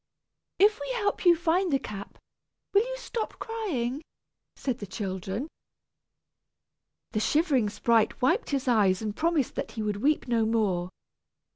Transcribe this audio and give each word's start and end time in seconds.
"If 0.57 0.79
we 0.79 0.91
help 0.93 1.27
you 1.27 1.35
to 1.35 1.39
find 1.43 1.71
the 1.71 1.77
cap, 1.77 2.17
will 2.73 2.81
you 2.81 2.97
stop 2.97 3.37
crying?" 3.37 4.01
said 4.55 4.79
the 4.79 4.87
children. 4.87 5.47
The 7.11 7.19
shivering 7.19 7.69
sprite 7.69 8.19
wiped 8.19 8.49
his 8.49 8.67
eyes 8.67 9.03
and 9.03 9.15
promised 9.15 9.53
that 9.53 9.73
he 9.73 9.83
would 9.83 9.97
weep 9.97 10.27
no 10.27 10.43
more. 10.43 10.89